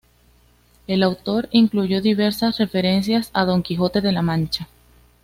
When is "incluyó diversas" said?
1.51-2.57